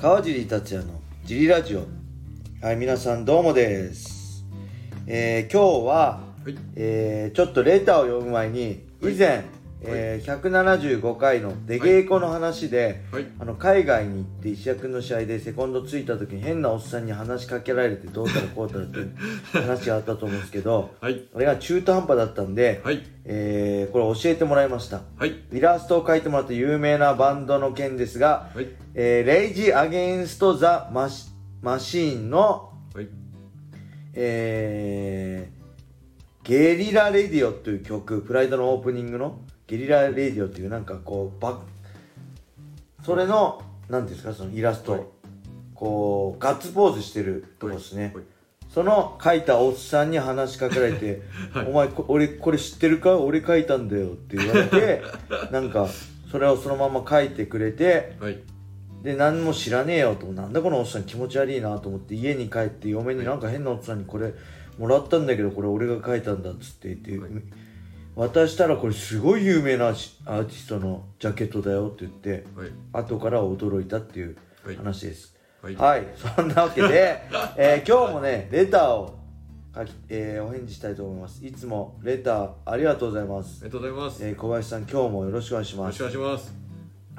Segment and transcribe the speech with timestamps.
[0.00, 0.94] 川尻達也の
[1.26, 1.86] ジリラジオ。
[2.62, 4.46] はい皆さんどうもです、
[5.06, 6.56] えー今日は、はい。
[6.74, 9.44] えーちょっとレターを読む前に以前、
[9.82, 13.26] えー175回の出稽古の話で、はい。
[13.38, 19.14] あの海外に行って石谷君の試合でセコンドついた時に変なおっさんに話しかけられてどうたらこうたらっていう
[19.52, 21.22] 話があったと思うんですけどはい。
[21.34, 23.02] あれが中途半端だったんで、はい。
[23.24, 25.02] えーこれ教えてもらいました。
[25.16, 25.34] はい。
[25.52, 28.68] イラストを描いてもらった有名なバンドの件ですが、はい。
[28.94, 31.30] えーレイジ・アゲンスト・ザ・マシ
[31.62, 33.08] マシーンの、はい。
[34.14, 35.60] えー
[36.42, 39.38] ゲリラ・レディオという曲、プライドのオープニングの
[39.70, 41.60] ゲリラ・レディオっていうなんかこう、バ
[43.04, 45.02] それの、なんていうんですか、そのイラスト、はい。
[45.74, 48.10] こう、ガッツポーズしてるとこですね。
[48.12, 48.24] はい。
[48.68, 51.22] その書いたおっさんに話しかけられて
[51.54, 51.66] 「はい。
[51.66, 53.18] お前こ俺これ知ってるか？
[53.18, 55.02] 俺書いたんだよ」って言われて
[55.50, 55.88] なんか
[56.30, 58.38] それをそのまま書いてくれてはい。
[59.02, 60.26] で何も知らねえよと。
[60.26, 64.34] なんだこのおっさん気持ち悪いなと思って家に帰って嫁になんか変なおっさんにこれ
[64.78, 67.30] もらったんだけどこれ俺が書いたんだっつって言って、はい
[68.28, 75.34] 渡したらこれすごい有名なアーティストのジャケットだよって言ってはい後から驚いたっていうはい話です。
[75.62, 77.18] はいはい、そんなわけで、
[77.56, 79.18] えー今日もね、レターを
[79.74, 81.44] 書き、えーお返事したいと思います。
[81.44, 83.60] いつもレターありがとうございます。
[83.62, 86.24] ありがとうございますよえー小林さん、今日もよろしくお願いしますろしくお。
[86.24, 86.59] 願いします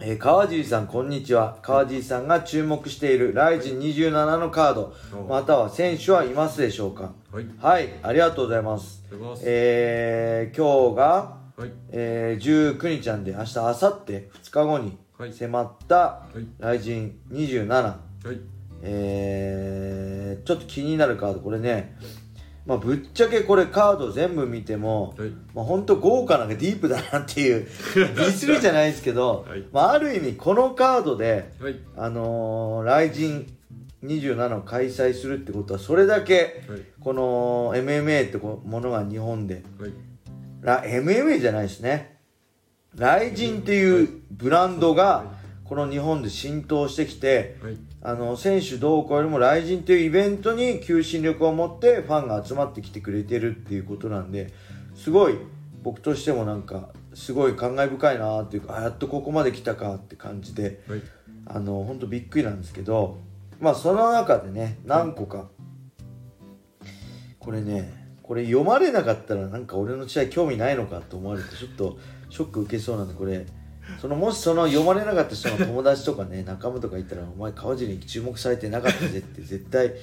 [0.03, 1.57] えー川尻さん、こんにちは。
[1.61, 5.23] 川尻さんが注目しているライジン27のカード、お。
[5.27, 7.13] または選手はいますでしょうか？
[7.31, 7.45] はい。
[7.59, 9.03] はい、ありがとうございます。
[9.19, 9.44] ます。
[9.45, 11.72] えー今日が、はい。
[11.91, 13.75] えー19日なんで、明日、明後
[14.07, 15.33] 日、2日後にはい。
[15.33, 16.47] 迫ったはい。
[16.57, 17.67] ライジン27。
[17.69, 17.95] は
[18.33, 18.39] い。
[18.83, 21.95] えー、ちょっと気になるカードこれね、
[22.72, 25.30] まあ、ぶっちゃけこれカード全部見ても、はい。
[25.53, 29.66] まあ、本当豪華なディープだなっていう ディスるじゃないですけど、はい。
[29.73, 31.75] まあ、ある意味このカードで、はい。
[31.97, 33.47] あのー、ライジン
[34.05, 36.79] 27を開催するってことはそれだけはい。
[37.01, 39.63] この MMA ってこうものが日本で。
[39.78, 39.91] はい。
[40.62, 42.19] ラ MMA じゃないですね。
[42.95, 45.25] ライジンっていうブランドが
[45.66, 54.51] この日本で浸透してきて、はいあの選手どうこうよりもライジンというイベントに求心力を持ってファンが集まってきてくれてるっていうことなんで
[54.95, 55.38] すごい
[55.84, 61.01] 僕としてもなんかすごい感慨深いなっていうかあやっとここまで来たかって感じではい。
[61.45, 63.17] あの本当びっくりなんですけど
[63.59, 65.50] まあその中でね何個か
[67.39, 71.97] これねこれ読まれなかったらなんか俺の試合興味ないのかと思われてちょっと
[72.29, 73.45] ショック受けそうなんでこれ
[74.00, 79.94] そのもしその読まれなかった人の友達とかね 仲間とかいたら「お前川尻に注目されてなかったぜ」って絶対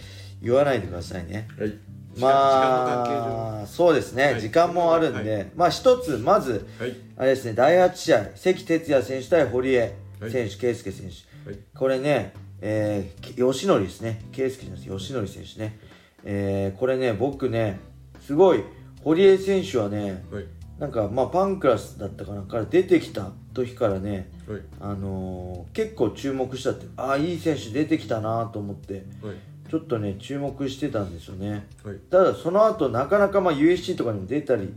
[0.42, 1.48] 言わないでくださいね。
[1.58, 1.74] はい。
[2.18, 4.40] まあそうですね、はい。
[4.40, 5.46] 時間もあるんで、はい。
[5.54, 6.96] まあ一つまずはい。
[7.16, 10.30] あれですね第8試合関哲也選手対堀江はい。
[10.30, 11.48] 選手、圭介選手。
[11.48, 11.58] はい。
[11.74, 14.24] これね、えー、き吉典ですね。
[14.32, 14.98] 圭介じゃないです。
[14.98, 15.78] 吉典選手ね。
[16.24, 17.78] えー、これね、僕ね、
[18.26, 18.64] すごい、
[19.04, 20.44] 堀江選手はね、はい
[20.78, 24.60] なんか、まあ、パンクラスだったかなから出てきた時からね、はい。
[24.80, 29.36] あのー結構注目したって、ああ、いい選手出てきたなと思って、はい。
[29.70, 31.66] ちょっとね、注目してたんですよね。
[31.84, 31.96] はい。
[32.10, 34.72] ただ、その後、なかなか、まあ、USC とかにも出たり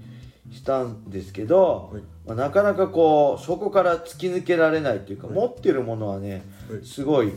[0.51, 2.01] したんですけど、はい。
[2.25, 6.85] まあ、なかなかこう、そこから突き抜けられないというか、持ってるものはね、はい。
[6.85, 7.31] すごい、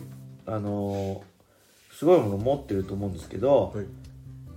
[0.46, 1.34] あのー
[1.96, 3.86] すごいもの持ってると思うんですけど、はい。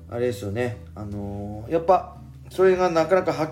[0.09, 2.17] あれですよね、あのーやっぱ
[2.49, 3.51] それがなかなかは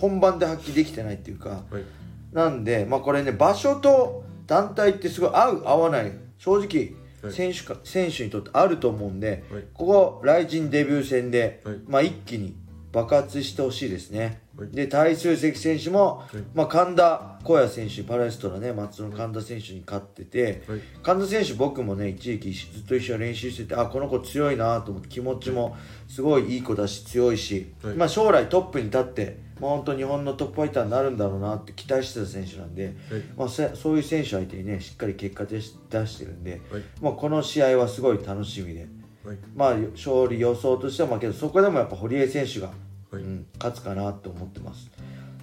[0.00, 1.84] 本番で発揮できてないっていうか、はい。
[2.32, 7.32] なんで、まあ、これね、場所と団体ってすごい合う、合わない、正直、はい。
[7.32, 9.64] 選手か選手にとってあると思うんで、はい。
[9.74, 11.76] ここ、ライジンデビュー戦で、はい。
[11.86, 12.56] まあ、一気に
[12.92, 14.42] 爆発してほしいですね。
[14.56, 14.70] はい。
[14.70, 16.36] で、対する関選手も、い。
[16.54, 20.80] まあ、神田小也選手、パラエストラね、松野神田選手に勝ってて、はい。
[21.02, 25.76] 神田選手、僕もね、一時期ずっと一緒に練習してて、あ、この子強いなと思って、気持ちも
[26.08, 27.94] すごいいい子だし、強いし、はい。
[27.94, 32.94] まあ、将来トップに立って、まあ、本当日本のトップファイターになるんだろうなって期待してた選手なんで、はい。
[33.36, 36.82] まあ、せそういう選手相手にね、しっかり結果でし出してるんで、はい。
[37.00, 38.88] まあ、この試合はすごい楽しみで、
[39.24, 39.38] はい。
[39.54, 42.68] まあ、勝利予想としては、まあ、けどそこでもやっぱ堀江選手が、
[43.10, 43.22] はい。
[43.22, 44.90] うん、勝つかなと思ってます。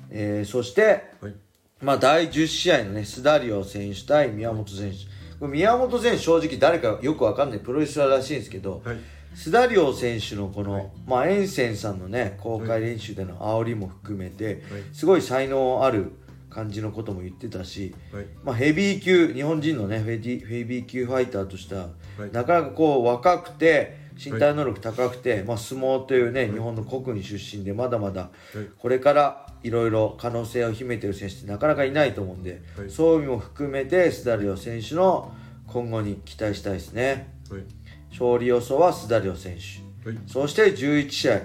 [0.10, 1.36] えーそして、はい。
[1.82, 5.46] まあ、第10試合のね、スダリオ選手対宮本選手。
[5.46, 8.98] 宮本選手、正直誰かよくわかんないプロレスラーらしいんですけど、はい。
[9.36, 10.90] スダリオ選手のこの、はい。
[11.06, 14.56] まあ、エンセンさんのね、公開練習での煽りも含めて、はい。
[14.94, 16.14] すごい才能ある
[16.50, 18.26] 感じのことも言ってたし、はい。
[18.44, 22.32] まあ、ヘビー級、日本人のね、ヘビー級ファイターとしては、はい。
[22.32, 28.32] なかなかこう若くて、身体能力高くて、まあ、相撲というね、日本の国技出身で、まだまだはい。
[28.78, 32.90] これからいろいろ可能性を秘めてる選手ってなかなかいないと思うんで、はい。
[32.90, 35.32] そういう意味も含めて、スダリオ選手の
[35.68, 37.34] 今後に期待したいですね。
[37.50, 37.62] はい。
[38.10, 40.10] 勝利予想は須田亮選手。
[40.10, 40.20] はい。
[40.26, 41.44] そして11試合、はい。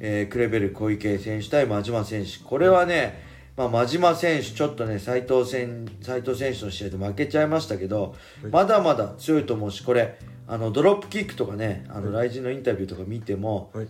[0.00, 2.44] えークレベル小池選手対真島選手。
[2.44, 3.27] これはね、
[3.58, 8.52] まあ、真島選手ちょっとね斉藤選斉藤選手の試合で負けちゃいましたけど、はい。
[8.52, 10.16] まだまだ強いと思うしこれ
[10.46, 13.88] あのドロップキックとかねあの雷神のインタビューとか見ても、はい。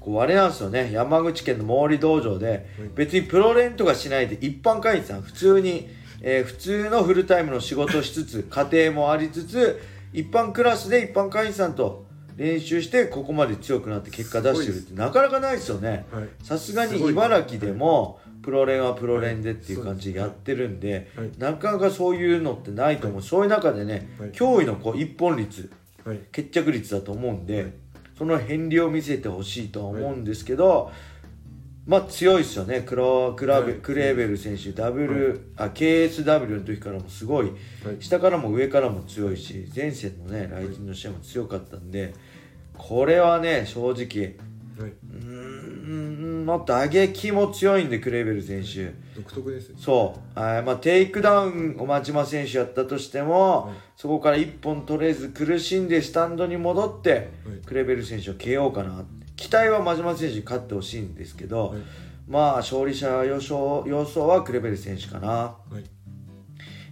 [0.00, 0.90] こうあれなんですよね。
[0.92, 2.66] 山口県の毛利道場ではい。
[2.96, 5.88] 別にプロ練とかしないで一般会員さん普通に、
[6.20, 9.80] えー普通のフルタイムの仕事をしつつ家庭もありつつ
[10.12, 12.04] 一般クラスで一般会員さんと
[12.36, 16.04] 練習してここまで強くなって結果出してるってなかなかないですよね。
[16.10, 16.28] はい。
[16.42, 21.30] さすがに茨城でもプロ練はプロ練でっていう感じでやってるんではい。
[21.38, 23.22] なかなかそういうのってないと思う。
[23.22, 24.30] そういう中でねはい。
[24.32, 25.70] 驚異のこう一本率
[26.04, 26.20] はい。
[26.30, 27.72] 決着率だと思うんで、はい。
[28.18, 30.92] その片鱗を見せてほしいとは思うんですけど、
[31.86, 32.82] まあ強いですよね。
[32.82, 33.80] クレーベル、はい。
[33.80, 37.56] クレーベル選手 W、あ KSW の時からもすごい、はい。
[38.00, 42.12] 下からも上からも強いし前線のね RIZIN の試合も強かったんで
[42.76, 44.36] これはね正直
[44.78, 44.90] はい。
[44.90, 48.92] うーんもっと打撃も強いんでクレーベル選手。
[49.14, 49.76] 独特ですね。
[49.78, 53.74] そう、あーまあ、テイクダウンを摩嶋選手やったとしても、はい。
[53.96, 57.66] そこから1本取れず苦しんでスタンドに戻って、はい。
[57.66, 59.04] クレベル選手を KO かな。
[59.36, 61.82] 期待は真島選手に勝ってほしいんですけど、はい。
[62.28, 65.84] まあ勝利者予想予想はクレベル選手かな、はい。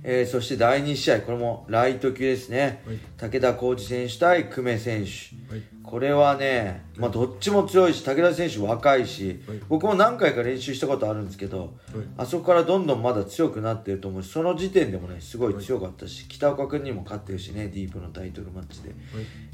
[0.05, 2.99] えーそして第2試合これもライト級ですね、はい。
[3.17, 5.55] 武田浩二選手対久米選手。
[5.55, 5.63] はい
[5.93, 9.61] これはね、まあ、どっちも強いし武田選手若いし、はい。
[9.69, 11.69] 僕も何回か練習したことあるんですけど、はい。
[12.17, 18.99] あそこからどんどんまだ強くなってると思うしその時点でもねすごい強かったし、北岡君にも勝ってるしねディープのタイトルマッチで、はい。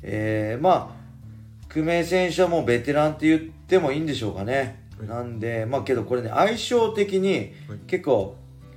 [0.03, 5.09] えー、まあ久米選手はもうベテランって言ってもいいんでしょうかね、はい。
[5.09, 7.33] なんでまあけどこれね相性的に
[7.69, 7.79] はい。
[7.89, 8.37] 結構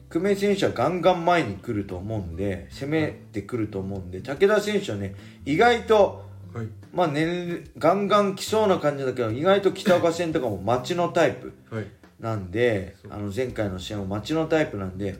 [0.10, 5.14] 久米選手はガンガン前に来ると思うんで攻めてくると思うんで武田選手はね
[5.46, 6.68] 意外とはい。
[6.94, 11.88] まあ年ガンガン来そうな感じだけど意外と北岡戦とかも待ちのタイプはい。
[12.20, 13.14] なんでそう。
[13.14, 15.18] あの前回の試合も待ちのタイプなんで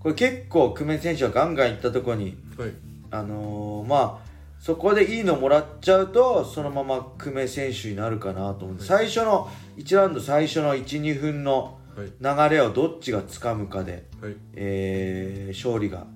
[0.00, 2.72] これ結構久米選手はガンガン行ったところにはい。
[3.10, 4.30] あのーまあ
[4.60, 8.70] そこでいいのもらっちゃうとそのまま久米選手になるかなと思う。
[8.72, 12.48] んで最初の1ラウンド最初の12分のはい。
[12.50, 14.36] 流れをどっちが掴むかで、はい。
[14.54, 16.06] えー勝利が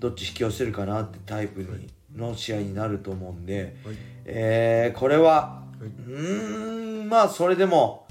[0.00, 3.96] どっち引き寄せるかなってタイプにの試合になると思うんで、はい。
[4.24, 5.86] えーこれははい。
[5.86, 8.06] うーんまあそれでも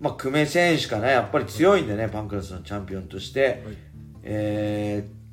[0.00, 1.08] まあ久米選手かな。
[1.08, 3.76] やっぱり強いんでねパンクラスのチャンピオンとして、はい。
[4.22, 5.23] えー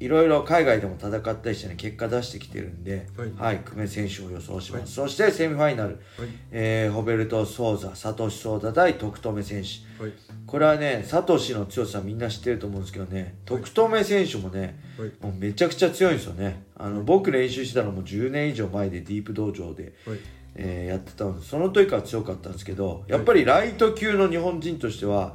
[0.00, 3.58] いろいろ海外でも戦ったりしてね結果出してきてるんで、はい。
[3.58, 5.08] 久米選手を予想します、はい。
[5.10, 6.28] そしてセミファイナル、はい。
[6.52, 10.02] えーホベルト・ソーザサトシ・ソーダ対徳留選手。
[10.02, 10.12] はい。
[10.46, 15.10] これはねサトシの強さみんな知ってると思うんですけどね徳留選手もね、はい。
[15.20, 16.62] もうめちゃくちゃ強いんですよね。
[16.76, 20.18] あの僕練習してたのも10年以上前でディープ道場で、はい。
[20.54, 21.48] えーやってたんです。
[21.48, 25.34] その時から強かったんですけどやっぱりライト級の日本人としてははい。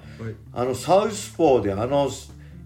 [0.53, 2.09] あのサウスポーであの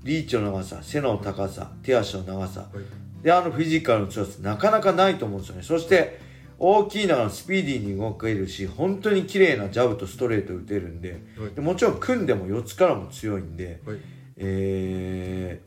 [0.03, 2.61] リーチの長さ背の高さ手足の長さ。
[2.61, 3.23] はい。
[3.23, 5.63] であのフィジカルの強さなかなかないと思うんですよね。
[5.63, 6.19] そして
[6.59, 11.51] 大きいながらスピーディーに動けるし本当に綺麗なジャブとストレート打てるんではい。
[11.51, 13.97] でもちろん組んでも四つからも強いんで、はい。
[14.37, 15.61] え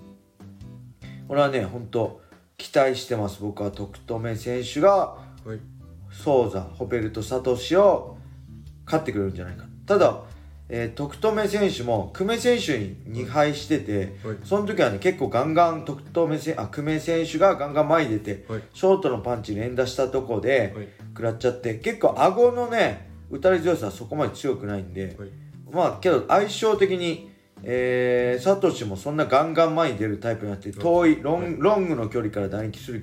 [1.03, 2.21] ー、これはね本当
[2.57, 3.41] 期待してます。
[3.41, 5.61] 僕は徳留選手がはい。
[6.13, 8.17] ソーザホペルトサトシを
[8.85, 9.65] 勝ってくれるんじゃないか。
[9.87, 10.23] ただ、
[10.73, 14.37] えー、徳留選手も久米選手に2敗してて、はい。
[14.45, 18.63] その時はね結構ガンガン徳留せあ久米選手がガンガン前に出て、はい。
[18.73, 20.89] ショートのパンチ連打したとこで、はい。
[21.09, 25.29] 食らっちゃって結構顎のね打たれ強さはそこまで強くないんで、はい。
[25.73, 27.31] まあけど相性的に、
[27.65, 33.03] えー、サトシもそんなガンガン前に出るタイプになって遠いロン,、ロングの距離から打撃する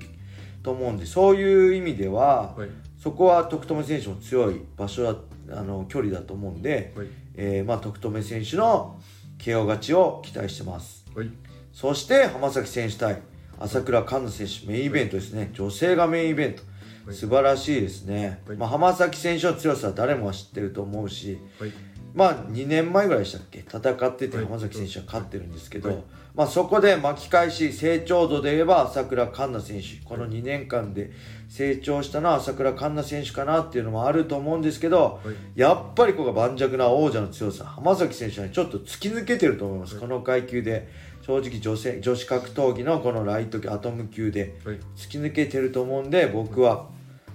[0.64, 2.70] と思うんでそういう意味では、はい。
[2.98, 5.16] そこは徳留選手も強い場所だ
[5.51, 7.08] あの距離だと思うんで、はい。
[7.36, 9.00] えーまあ、徳留選手の
[9.38, 11.06] KO 勝ちを期待してます。
[11.16, 11.30] はい。
[11.72, 13.22] そして浜崎選手対
[13.60, 15.51] 朝倉環奈選手メインイベントですね。
[15.54, 16.63] 女性がメインイベント。
[17.06, 17.16] はい。
[17.16, 18.58] 素晴らしいですね、はい。
[18.58, 21.72] まあ、浜崎選手の強さは誰もが知ってると思うし、はい
[22.18, 23.60] まあ2年前ぐらいでしたっけ？
[23.60, 24.46] 戦っててはい。
[24.46, 26.04] 浜崎選手は勝ってるんですけど、はい。
[26.34, 30.04] まあ、そこで巻き返し成長度で言えば朝倉環奈選手。
[30.06, 31.12] この2年間で
[31.48, 35.36] 成長したのは朝倉環奈選手かなっていうのもあると思うんですけど、はい。
[35.56, 37.66] やっぱりここが盤石な王者の強さ。
[37.66, 40.02] 浜崎選手はねちょっと突き抜けてると思います、はい。
[40.02, 40.88] この階級で。
[41.22, 44.80] 正直女性女子格闘技のこのライト級アトム級ではい。
[44.96, 46.88] 突き抜けてると思うんで僕は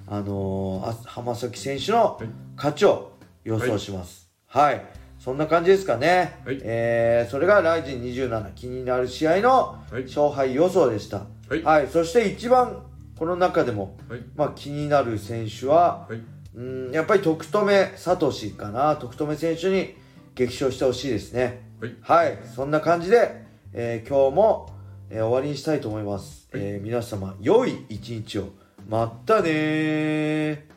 [0.07, 2.29] あのーあ浜崎選手のはい。
[2.57, 3.13] 勝ちを
[3.45, 4.22] 予想します
[4.55, 4.85] はい、
[5.19, 6.61] そんな感じですかね、はい。
[6.63, 10.03] えーそれがライジン27気になる試合のはい。
[10.03, 11.25] 勝敗予想でした、は
[11.57, 11.63] い。
[11.63, 11.83] はい。
[11.83, 12.83] はい、そして一番
[13.19, 14.21] この中でも、はい。
[14.37, 16.21] まあ、気になる選手は、はい。
[16.55, 18.97] うんやっぱり徳留聡かな。
[18.97, 19.95] 徳留選手に
[20.35, 21.63] 激勝してほしいですね。
[22.03, 22.39] はい。
[22.55, 24.71] そんな感じで、えー今日も、
[25.09, 26.63] えー終わりにしたいと思います、はい。
[26.63, 28.51] えー皆様良い一日を。
[28.87, 30.72] まったねー